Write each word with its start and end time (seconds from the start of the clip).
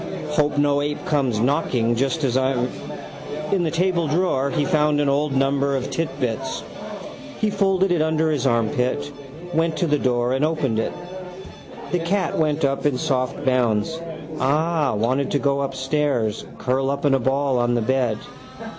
Hope 0.29 0.57
no 0.57 0.81
ape 0.81 1.05
comes 1.05 1.39
knocking 1.39 1.93
just 1.95 2.23
as 2.23 2.35
I'm. 2.35 2.69
In 3.51 3.61
the 3.61 3.69
tabledrawer 3.69 4.49
he 4.49 4.65
found 4.65 4.99
an 4.99 5.07
old 5.09 5.31
number 5.35 5.75
of 5.75 5.91
Titbits. 5.91 6.63
He 7.39 7.51
folded 7.51 7.91
it 7.91 8.01
under 8.01 8.31
his 8.31 8.47
armpit, 8.47 9.11
went 9.53 9.77
to 9.77 9.85
the 9.85 9.99
door 9.99 10.33
and 10.33 10.43
opened 10.43 10.79
it. 10.79 10.91
The 11.91 11.99
cat 11.99 12.35
went 12.35 12.65
up 12.65 12.87
in 12.87 12.97
soft 12.97 13.45
bounds. 13.45 14.01
Ah, 14.39 14.95
wanted 14.95 15.29
to 15.29 15.37
go 15.37 15.61
upstairs, 15.61 16.45
curl 16.57 16.89
up 16.89 17.05
in 17.05 17.13
a 17.13 17.19
ball 17.19 17.59
on 17.59 17.75
the 17.75 17.81
bed. 17.83 18.17